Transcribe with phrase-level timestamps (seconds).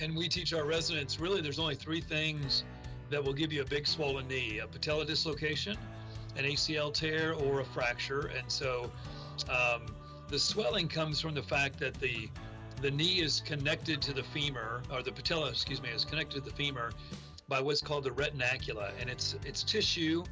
[0.00, 2.64] and we teach our residents really there's only three things
[3.10, 5.76] that will give you a big swollen knee: a patella dislocation,
[6.36, 8.30] an ACL tear, or a fracture.
[8.36, 8.90] And so,
[9.48, 9.94] um,
[10.28, 12.28] the swelling comes from the fact that the
[12.80, 16.50] the knee is connected to the femur, or the patella, excuse me, is connected to
[16.50, 16.92] the femur
[17.48, 20.24] by what's called the retinacula, and it's it's tissue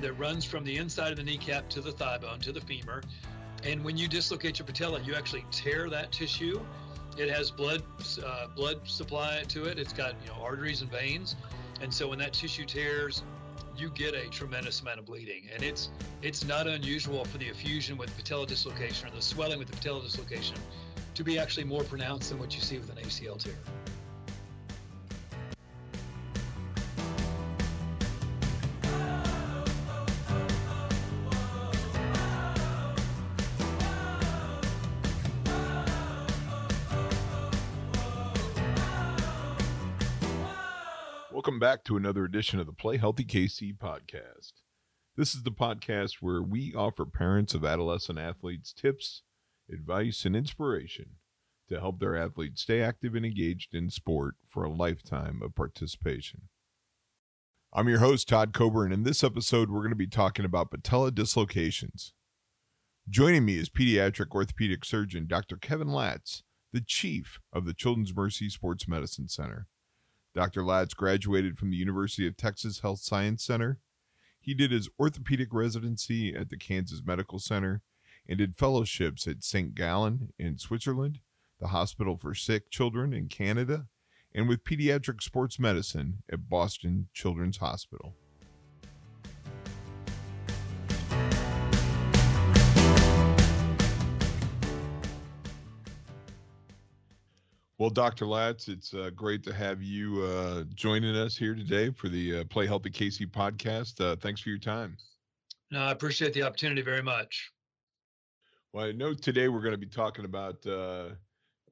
[0.00, 3.00] that runs from the inside of the kneecap to the thigh bone to the femur.
[3.62, 6.60] And when you dislocate your patella, you actually tear that tissue.
[7.16, 7.82] It has blood
[8.24, 9.78] uh, blood supply to it.
[9.78, 11.36] It's got you know arteries and veins,
[11.80, 13.22] and so when that tissue tears,
[13.76, 15.44] you get a tremendous amount of bleeding.
[15.52, 15.90] And it's
[16.22, 20.02] it's not unusual for the effusion with patella dislocation or the swelling with the patella
[20.02, 20.56] dislocation
[21.14, 23.54] to be actually more pronounced than what you see with an ACL tear.
[41.44, 44.62] Welcome back to another edition of the Play Healthy KC podcast.
[45.14, 49.24] This is the podcast where we offer parents of adolescent athletes tips,
[49.70, 51.16] advice, and inspiration
[51.68, 56.48] to help their athletes stay active and engaged in sport for a lifetime of participation.
[57.74, 60.70] I'm your host, Todd Coburn, and in this episode, we're going to be talking about
[60.70, 62.14] patella dislocations.
[63.06, 65.58] Joining me is pediatric orthopedic surgeon Dr.
[65.58, 66.42] Kevin Latz,
[66.72, 69.66] the chief of the Children's Mercy Sports Medicine Center.
[70.34, 70.64] Dr.
[70.64, 73.78] Latz graduated from the University of Texas Health Science Center.
[74.40, 77.82] He did his orthopedic residency at the Kansas Medical Center
[78.28, 79.74] and did fellowships at St.
[79.74, 81.20] Gallen in Switzerland,
[81.60, 83.86] the Hospital for Sick Children in Canada,
[84.34, 88.14] and with pediatric sports medicine at Boston Children's Hospital.
[97.84, 98.24] Well, Dr.
[98.24, 102.44] Latz, it's uh, great to have you uh, joining us here today for the uh,
[102.44, 104.00] Play Healthy KC podcast.
[104.00, 104.96] Uh, thanks for your time.
[105.70, 107.52] No, I appreciate the opportunity very much.
[108.72, 111.10] Well, I know today we're going to be talking about uh,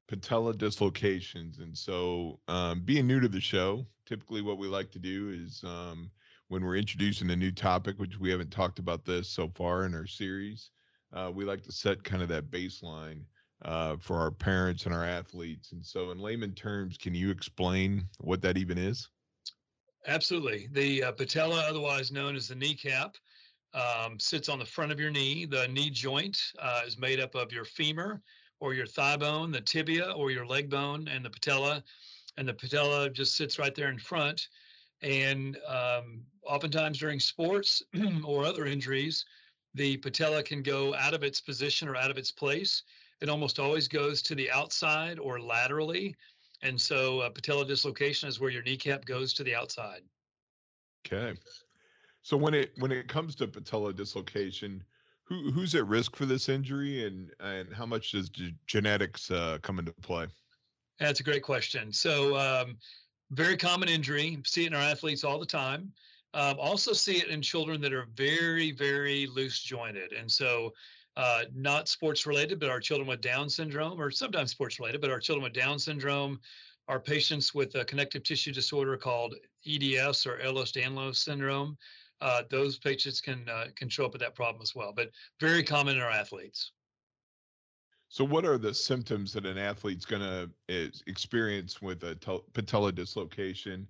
[0.07, 1.57] patella dislocations.
[1.57, 5.63] And so, um, being new to the show, typically what we like to do is
[5.63, 6.11] um,
[6.47, 9.95] when we're introducing a new topic, which we haven't talked about this so far in
[9.95, 10.69] our series,
[11.11, 13.21] uh, we like to set kind of that baseline
[13.63, 15.71] uh, for our parents and our athletes.
[15.71, 19.09] And so, in layman terms, can you explain what that even is?
[20.07, 20.67] Absolutely.
[20.71, 23.15] The uh, patella, otherwise known as the kneecap,
[23.73, 25.45] um, sits on the front of your knee.
[25.45, 28.21] The knee joint uh, is made up of your femur
[28.59, 31.83] or your thigh bone, the tibia or your leg bone, and the patella.
[32.37, 34.47] And the patella just sits right there in front.
[35.01, 37.81] And um, oftentimes during sports
[38.25, 39.25] or other injuries,
[39.73, 42.83] the patella can go out of its position or out of its place
[43.23, 46.13] it almost always goes to the outside or laterally.
[46.61, 50.01] And so uh, patella dislocation is where your kneecap goes to the outside.
[51.07, 51.39] Okay.
[52.21, 54.83] So when it when it comes to patella dislocation,
[55.23, 59.57] who who's at risk for this injury and and how much does g- genetics uh,
[59.61, 60.27] come into play?
[60.99, 61.93] That's a great question.
[61.93, 62.77] So um,
[63.31, 64.37] very common injury.
[64.45, 65.93] See it in our athletes all the time.
[66.33, 70.73] Um, also see it in children that are very very loose jointed, and so
[71.15, 75.11] uh, not sports related, but our children with Down syndrome, or sometimes sports related, but
[75.11, 76.39] our children with Down syndrome,
[76.87, 79.35] our patients with a connective tissue disorder called
[79.65, 81.77] EDS or Ehlers-Danlos syndrome,
[82.21, 84.93] uh, those patients can uh, can show up with that problem as well.
[84.95, 85.09] But
[85.39, 86.71] very common in our athletes.
[88.07, 92.15] So, what are the symptoms that an athlete's going to experience with a
[92.53, 93.87] patella dislocation,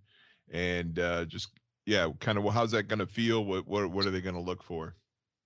[0.51, 1.49] and uh, just
[1.85, 3.45] yeah, kind of well, how's that going to feel?
[3.45, 4.95] What what what are they going to look for?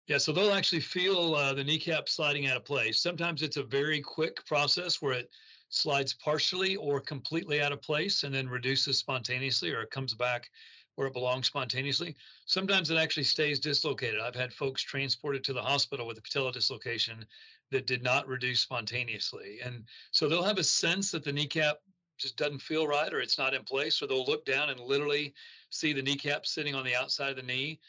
[0.07, 2.99] Yeah, so they'll actually feel uh, the kneecap sliding out of place.
[3.01, 5.29] Sometimes it's a very quick process where it
[5.69, 10.49] slides partially or completely out of place and then reduces spontaneously or it comes back
[10.95, 12.15] where it belongs spontaneously.
[12.45, 14.21] Sometimes it actually stays dislocated.
[14.21, 17.25] I've had folks transported to the hospital with a patella dislocation
[17.71, 19.59] that did not reduce spontaneously.
[19.61, 21.79] And so they'll have a sense that the kneecap
[22.17, 25.35] just doesn't feel right or it's not in place, or they'll look down and literally
[25.69, 27.79] see the kneecap sitting on the outside of the knee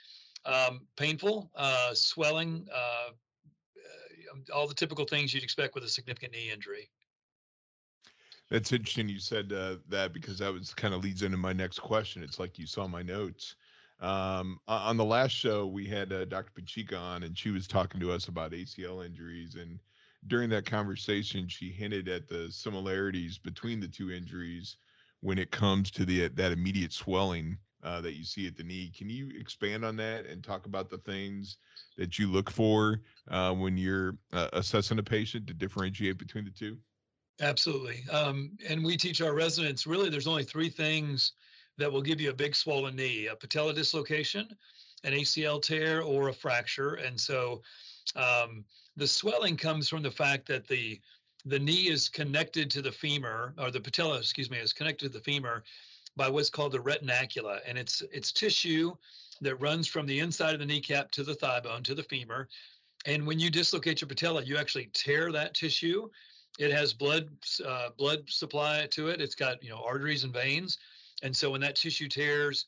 [0.44, 6.32] um, painful, uh, swelling, uh, uh, all the typical things you'd expect with a significant
[6.32, 6.90] knee injury.
[8.50, 9.08] That's interesting.
[9.08, 12.22] You said uh, that because that was kind of leads into my next question.
[12.22, 13.56] It's like you saw my notes.
[14.00, 16.52] Um, on the last show, we had uh, Dr.
[16.58, 19.56] Pachica on, and she was talking to us about ACL injuries.
[19.56, 19.80] And
[20.28, 24.76] during that conversation, she hinted at the similarities between the two injuries
[25.20, 28.92] when it comes to the that immediate swelling uh, that you see at the knee.
[28.96, 31.58] Can you expand on that and talk about the things
[31.96, 36.50] that you look for uh, when you're uh, assessing a patient to differentiate between the
[36.50, 36.76] two?
[37.40, 38.02] Absolutely.
[38.10, 41.32] Um, and we teach our residents really there's only three things
[41.76, 44.48] that will give you a big swollen knee a patella dislocation,
[45.04, 46.94] an ACL tear, or a fracture.
[46.94, 47.62] And so
[48.16, 48.64] um,
[48.96, 51.00] the swelling comes from the fact that the
[51.44, 55.18] the knee is connected to the femur, or the patella, excuse me, is connected to
[55.18, 55.62] the femur
[56.18, 58.94] by what's called the retinacula, and it's it's tissue
[59.40, 62.48] that runs from the inside of the kneecap to the thigh bone to the femur.
[63.06, 66.10] And when you dislocate your patella, you actually tear that tissue.
[66.58, 67.30] It has blood
[67.64, 69.22] uh, blood supply to it.
[69.22, 70.78] It's got you know arteries and veins,
[71.22, 72.66] and so when that tissue tears,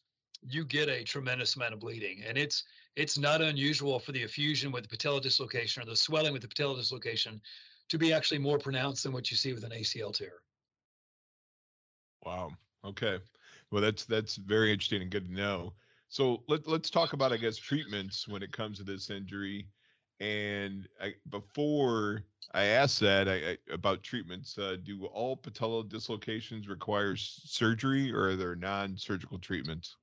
[0.49, 2.23] you get a tremendous amount of bleeding.
[2.26, 2.64] And it's
[2.97, 6.49] it's not unusual for the effusion with the patella dislocation or the swelling with the
[6.49, 7.41] patella dislocation
[7.88, 10.35] to be actually more pronounced than what you see with an ACL tear.
[12.25, 12.52] Wow.
[12.85, 13.19] Okay.
[13.71, 15.75] Well, that's that's very interesting and good to know.
[16.09, 19.69] So let let's talk about I guess treatments when it comes to this injury.
[20.19, 26.69] And I, before I ask that I, I, about treatments, uh, do all patella dislocations
[26.69, 29.97] require surgery, or are there non-surgical treatments?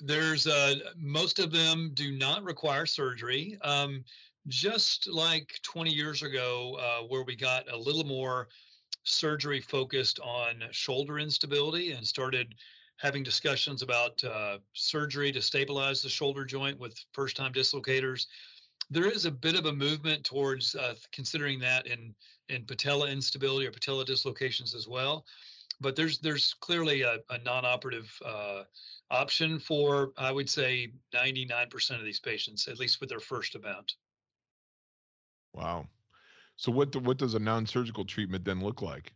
[0.00, 3.56] There's uh, most of them do not require surgery.
[3.62, 4.04] Um,
[4.48, 8.48] just like 20 years ago, uh, where we got a little more
[9.04, 12.54] surgery focused on shoulder instability and started
[12.98, 18.26] having discussions about uh, surgery to stabilize the shoulder joint with first time dislocators.
[18.90, 22.14] There is a bit of a movement towards uh, considering that in,
[22.48, 25.24] in patella instability or patella dislocations as well.
[25.80, 28.62] But there's there's clearly a, a non-operative uh,
[29.10, 33.94] option for I would say 99% of these patients, at least with their first event.
[35.52, 35.88] Wow.
[36.56, 39.12] So what what does a non-surgical treatment then look like?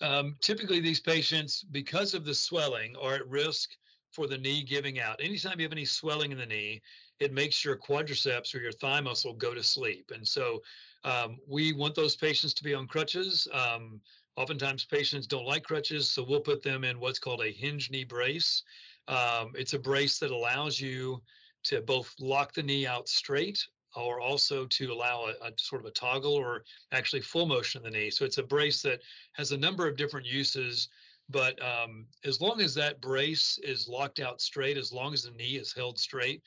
[0.00, 3.70] Um, typically, these patients, because of the swelling, are at risk
[4.10, 5.20] for the knee giving out.
[5.22, 6.80] Anytime you have any swelling in the knee,
[7.20, 10.10] it makes your quadriceps or your thigh muscle go to sleep.
[10.14, 10.62] And so
[11.04, 13.46] um, we want those patients to be on crutches.
[13.52, 14.00] Um,
[14.36, 18.04] oftentimes, patients don't like crutches, so we'll put them in what's called a hinge knee
[18.04, 18.62] brace.
[19.06, 21.22] Um, it's a brace that allows you
[21.64, 23.66] to both lock the knee out straight
[23.96, 27.84] or also to allow a, a, sort of a toggle or actually full motion of
[27.84, 28.10] the knee.
[28.10, 29.00] So it's a brace that
[29.32, 30.88] has a number of different uses,
[31.28, 35.30] but um, as long as that brace is locked out straight, as long as the
[35.32, 36.42] knee is held straight,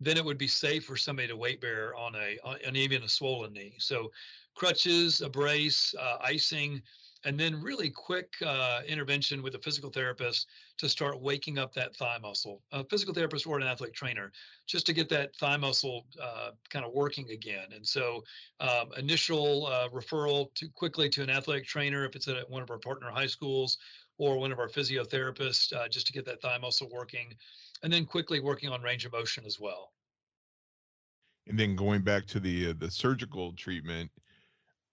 [0.00, 3.08] then it would be safe for somebody to weight bear on a on even a
[3.08, 3.74] swollen knee.
[3.78, 4.10] So
[4.54, 6.82] crutches, a brace, uh, icing,
[7.24, 10.48] and then really quick uh, intervention with a physical therapist
[10.78, 12.62] to start waking up that thigh muscle.
[12.72, 14.32] A physical therapist or an athletic trainer,
[14.66, 17.66] just to get that thigh muscle uh, kind of working again.
[17.74, 18.22] And so,
[18.60, 22.70] um, initial uh, referral to quickly to an athletic trainer if it's at one of
[22.70, 23.78] our partner high schools
[24.18, 27.34] or one of our physiotherapists, uh, just to get that thigh muscle working,
[27.82, 29.92] and then quickly working on range of motion as well.
[31.48, 34.10] And then going back to the uh, the surgical treatment,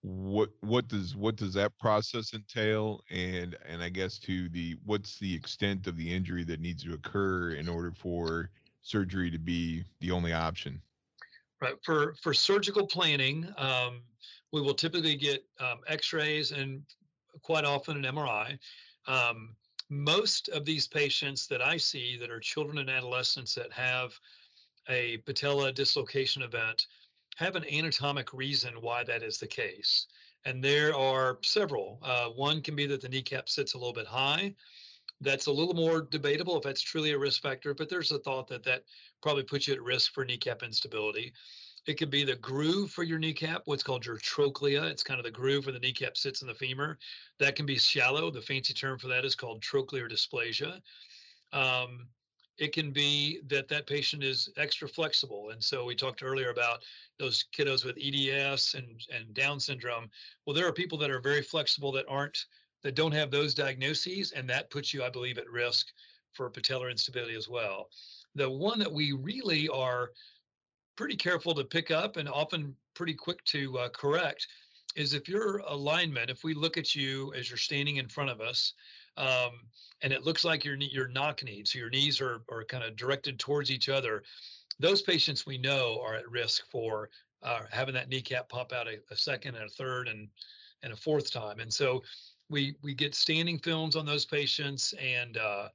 [0.03, 3.01] what what does what does that process entail?
[3.09, 6.93] And and i guess to the what's the extent of the injury that needs to
[6.93, 8.49] occur in order for
[8.81, 10.81] surgery to be the only option?
[11.61, 14.01] Right for for surgical planning um,
[14.51, 16.83] we will typically get um, x-rays and
[17.41, 18.59] quite often an mri
[19.07, 19.55] um,
[19.89, 24.11] most of these patients that i see that are children and adolescents that have
[24.89, 26.87] a patella dislocation event
[27.35, 30.07] have an anatomic reason why that is the case.
[30.45, 31.99] And there are several.
[32.03, 34.53] Uh, one can be that the kneecap sits a little bit high.
[35.21, 38.47] That's a little more debatable if that's truly a risk factor, but there's a thought
[38.49, 38.83] that that
[39.21, 41.33] probably puts you at risk for kneecap instability.
[41.85, 44.85] It could be the groove for your kneecap, what's called your trochlea.
[44.85, 46.97] It's kind of the groove where the kneecap sits in the femur.
[47.39, 48.31] That can be shallow.
[48.31, 50.81] The fancy term for that is called trochlear dysplasia.
[51.51, 52.07] Um,
[52.57, 55.49] it can be that that patient is extra flexible.
[55.49, 56.83] And so we talked earlier about
[57.17, 60.09] those kiddos with EDS and, and Down syndrome.
[60.45, 62.45] Well, there are people that are very flexible that aren't,
[62.83, 65.87] that don't have those diagnoses, and that puts you, I believe, at risk
[66.33, 67.89] for patellar instability as well.
[68.35, 70.11] The one that we really are
[70.95, 74.47] pretty careful to pick up and often pretty quick to uh, correct
[74.95, 78.41] is if your alignment, if we look at you as you're standing in front of
[78.41, 78.73] us,
[79.17, 79.51] um,
[80.01, 82.95] and it looks like your your knock knees, so your knees are are kind of
[82.95, 84.23] directed towards each other.
[84.79, 87.09] Those patients we know are at risk for
[87.43, 90.27] uh, having that kneecap pop out a, a, second and a third and
[90.81, 91.59] and a fourth time.
[91.59, 92.03] And so
[92.49, 95.69] we we get standing films on those patients and uh,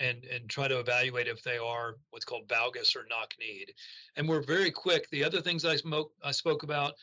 [0.00, 3.72] and and try to evaluate if they are what's called valgus or knock kneed.
[4.16, 5.08] And we're very quick.
[5.10, 6.94] The other things I spoke I spoke about,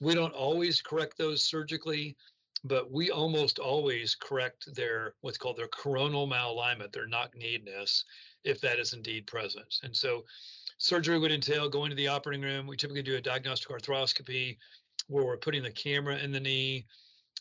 [0.00, 2.16] we don't always correct those surgically
[2.64, 8.04] but we almost always correct their what's called their coronal malalignment, their knock-kneedness,
[8.44, 9.74] if that is indeed present.
[9.82, 10.24] And so
[10.78, 12.66] surgery would entail going to the operating room.
[12.66, 14.56] We typically do a diagnostic arthroscopy
[15.08, 16.86] where we're putting the camera in the knee.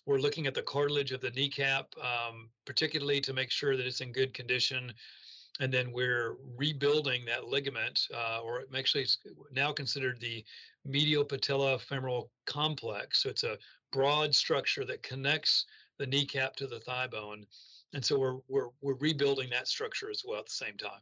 [0.06, 4.02] we're looking at the cartilage of the kneecap, um, particularly to make sure that it's
[4.02, 4.94] in good condition.
[5.60, 9.20] And then we're rebuilding that ligament, uh, or actually it's
[9.52, 10.44] now considered the
[10.84, 13.22] medial patella femoral complex.
[13.22, 13.58] So it's a
[13.92, 15.66] broad structure that connects
[16.00, 17.46] the kneecap to the thigh bone.
[17.94, 21.02] And so we're we're we're rebuilding that structure as well at the same time.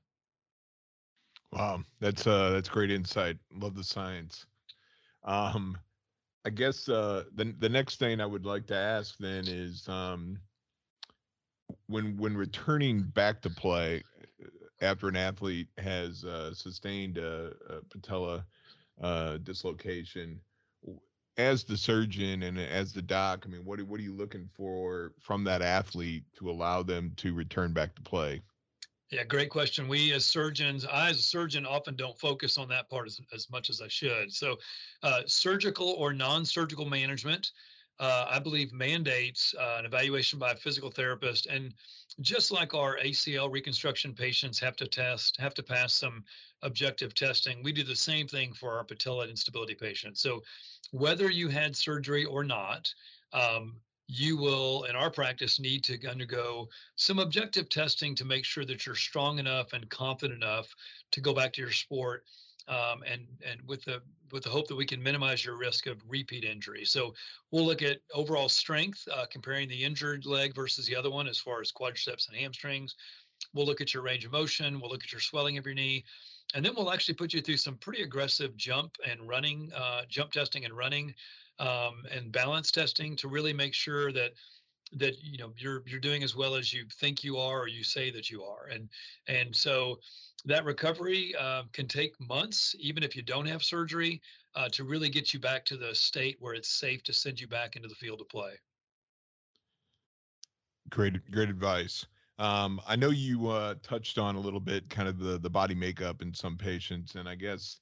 [1.54, 3.38] Wow, that's uh that's great insight.
[3.54, 4.46] Love the science.
[5.24, 5.78] Um
[6.44, 10.38] I guess uh the the next thing I would like to ask then is um
[11.88, 14.04] when when returning back to play
[14.82, 18.46] after an athlete has uh, sustained a, a patella
[19.02, 20.40] uh, dislocation,
[21.38, 25.14] as the surgeon and as the doc, I mean, what what are you looking for
[25.20, 28.42] from that athlete to allow them to return back to play?
[29.12, 29.88] Yeah, great question.
[29.88, 33.50] We as surgeons, I as a surgeon often don't focus on that part as, as
[33.50, 34.32] much as I should.
[34.32, 34.58] So,
[35.04, 37.52] uh, surgical or non surgical management,
[38.02, 41.46] uh, I believe, mandates uh, an evaluation by a physical therapist.
[41.46, 41.72] And
[42.20, 46.24] just like our ACL reconstruction patients have to test, have to pass some
[46.64, 50.20] objective testing, we do the same thing for our patella instability patients.
[50.20, 50.42] So,
[50.90, 52.94] whether you had surgery or not,
[53.34, 53.76] um,
[54.08, 58.86] you will, in our practice, need to undergo some objective testing to make sure that
[58.86, 60.76] you're strong enough and confident enough
[61.12, 62.26] to go back to your sport,
[62.72, 64.02] um, and and with the
[64.32, 66.86] with the hope that we can minimize your risk of repeat injury.
[66.86, 67.14] So
[67.52, 71.38] we'll look at overall strength, uh, comparing the injured leg versus the other one as
[71.38, 72.96] far as quadriceps and hamstrings.
[73.54, 74.80] We'll look at your range of motion.
[74.80, 76.06] We'll look at your swelling of your knee.
[76.54, 80.32] And then we'll actually put you through some pretty aggressive jump and running, uh, jump
[80.32, 81.14] testing and running
[81.60, 84.32] um, and balance testing to really make sure that
[84.94, 87.84] that you know you're you're doing as well as you think you are or you
[87.84, 88.68] say that you are.
[88.68, 88.90] And
[89.28, 90.00] and so
[90.46, 94.22] that recovery uh, can take months even if you don't have surgery
[94.56, 97.48] uh, to really get you back to the state where it's safe to send you
[97.48, 98.54] back into the field of play.
[100.90, 102.06] Great great advice.
[102.40, 105.76] Um, i know you uh, touched on a little bit kind of the the body
[105.76, 107.78] makeup in some patients and i guess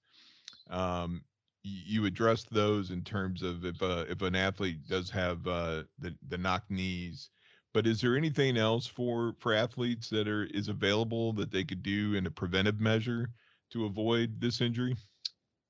[0.69, 1.23] um,
[1.63, 6.15] you addressed those in terms of if uh, if an athlete does have uh, the
[6.27, 7.29] the knock knees,
[7.73, 11.83] but is there anything else for for athletes that are is available that they could
[11.83, 13.29] do in a preventive measure
[13.71, 14.95] to avoid this injury?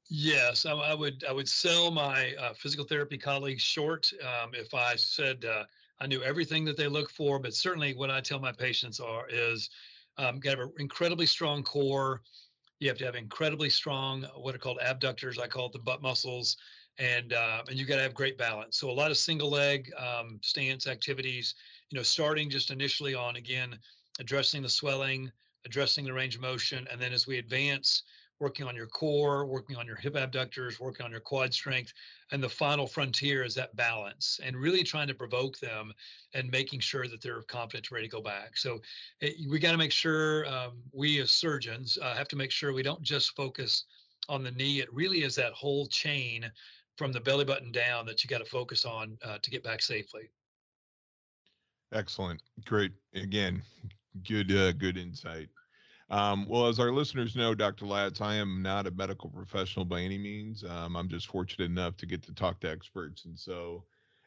[0.09, 4.73] Yes, I, I would I would sell my uh, physical therapy colleagues short um, if
[4.73, 5.65] I said uh,
[5.99, 9.27] I knew everything that they look for, but certainly what I tell my patients are
[9.29, 9.69] is
[10.17, 12.21] um, got an incredibly strong core
[12.79, 15.37] you have to have incredibly strong, what are called abductors.
[15.37, 16.57] I call it the butt muscles,
[16.97, 18.77] and uh, and you've got to have great balance.
[18.77, 21.55] So a lot of single leg um, stance activities.
[21.89, 23.77] You know, starting just initially on again
[24.19, 25.31] addressing the swelling,
[25.65, 28.03] addressing the range of motion, and then as we advance,
[28.39, 31.93] working on your core, working on your hip abductors, working on your quad strength.
[32.31, 35.93] And the final frontier is that balance and really trying to provoke them
[36.33, 38.57] and making sure that they're confident, ready to go back.
[38.57, 38.81] So
[39.19, 42.73] it, we got to make sure um, we as surgeons uh, have to make sure
[42.73, 43.85] we don't just focus
[44.29, 44.79] on the knee.
[44.79, 46.49] It really is that whole chain
[46.97, 49.81] from the belly button down that you got to focus on uh, to get back
[49.81, 50.29] safely.
[51.93, 52.41] Excellent.
[52.65, 52.91] Great.
[53.15, 53.63] Again,
[54.27, 55.49] good, uh, good insight.
[56.09, 57.85] Um, well, as our listeners know, Dr.
[57.85, 60.63] Latz, I am not a medical professional by any means.
[60.63, 63.25] Um, I'm just fortunate enough to get to talk to experts.
[63.25, 63.83] And so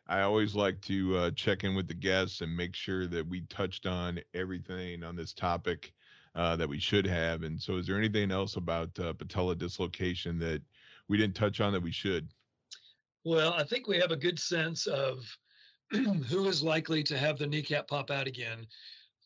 [0.07, 3.43] I always like to uh, check in with the guests and make sure that we
[3.43, 5.93] touched on everything on this topic
[6.37, 7.43] uh, that we should have.
[7.43, 10.62] And so, is there anything else about uh, patella dislocation that
[11.09, 12.29] we didn't touch on that we should?
[13.25, 15.25] Well, I think we have a good sense of
[15.91, 18.67] who is likely to have the kneecap pop out again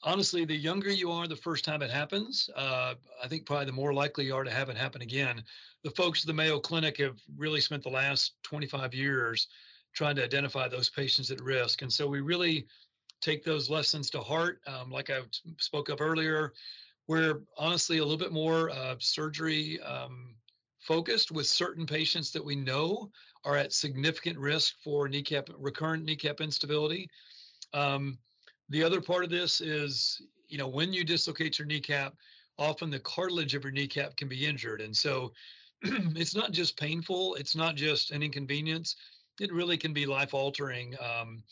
[0.03, 3.73] honestly, the younger you are the first time it happens, uh, I think probably the
[3.73, 5.43] more likely you are to have it happen again.
[5.85, 9.49] The folks at the Mayo Clinic have really spent the last 25 years
[9.95, 11.83] trying to identify those patients at risk.
[11.83, 12.67] And so we really
[13.21, 14.61] take those lessons to heart.
[14.67, 15.21] Um, like I
[15.59, 16.53] spoke of earlier,
[17.09, 20.35] we're honestly a little bit more uh, surgery um,
[20.81, 23.11] focused with certain patients that we know
[23.45, 27.09] are at significant risk for kneecap recurrent kneecap instability.
[27.73, 28.19] Um,
[28.69, 32.15] the other part of this is, you know, when you dislocate your kneecap,
[32.59, 34.81] often the cartilage of your kneecap can be injured.
[34.81, 35.33] And so
[35.83, 38.97] it's not just painful, it's not just an inconvenience.
[39.41, 41.43] It really can be life altering um,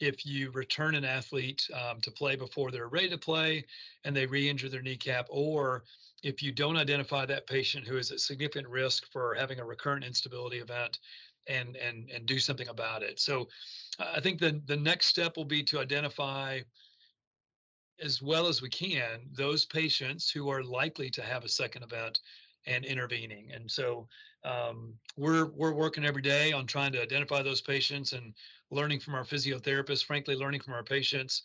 [0.00, 3.64] if you return an athlete um, to play before they're ready to play
[4.04, 5.84] and they re injure their kneecap, or
[6.22, 10.04] if you don't identify that patient who is at significant risk for having a recurrent
[10.04, 10.98] instability event
[11.46, 13.20] and and and do something about it.
[13.20, 13.48] So
[13.98, 16.60] I think the the next step will be to identify
[18.02, 22.20] as well as we can those patients who are likely to have a second event
[22.66, 23.50] and intervening.
[23.52, 24.08] And so
[24.44, 28.34] um, we're we're working every day on trying to identify those patients and
[28.70, 31.42] learning from our physiotherapists, frankly, learning from our patients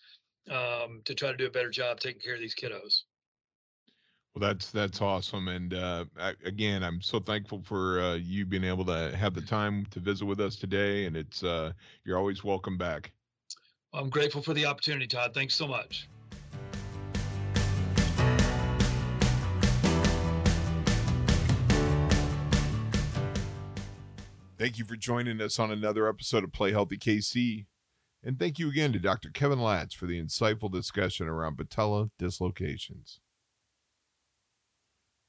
[0.50, 3.04] um, to try to do a better job taking care of these kiddos.
[4.36, 8.66] Well, that's that's awesome, and uh, I, again, I'm so thankful for uh, you being
[8.66, 11.72] able to have the time to visit with us today, and it's uh,
[12.04, 13.14] you're always welcome back.
[13.94, 15.34] I'm grateful for the opportunity, Todd.
[15.34, 16.10] Thanks so much.
[24.58, 27.68] Thank you for joining us on another episode of Play Healthy KC.
[28.22, 29.30] And thank you again to Dr.
[29.30, 33.22] Kevin Latz for the insightful discussion around patella dislocations.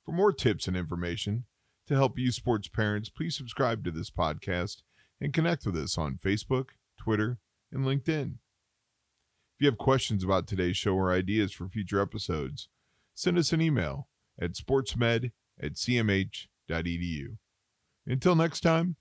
[0.07, 1.47] For more tips and information
[1.89, 4.83] to help you sports parents, please subscribe to this podcast
[5.21, 7.39] and connect with us on Facebook, Twitter,
[7.73, 8.35] and LinkedIn.
[9.57, 12.69] If you have questions about today's show or ideas for future episodes,
[13.15, 14.07] send us an email
[14.41, 17.27] at sportsmed at cmh.edu.
[18.07, 18.97] Until next time,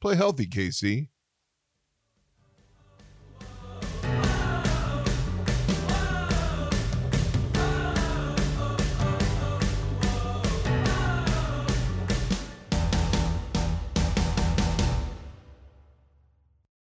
[0.00, 1.08] play healthy, KC.